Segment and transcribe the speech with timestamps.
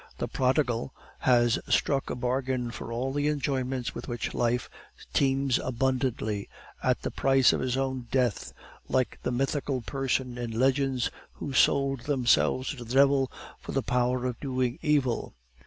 [0.17, 4.67] The prodigal has struck a bargain for all the enjoyments with which life
[5.13, 6.49] teems abundantly,
[6.81, 8.51] at the price of his own death,
[8.89, 14.25] like the mythical persons in legends who sold themselves to the devil for the power
[14.25, 15.35] of doing evil.